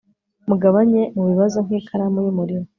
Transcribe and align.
Mugabanye 0.47 1.01
mubibazo 1.15 1.57
nkikaramu 1.65 2.17
yumuriro 2.25 2.65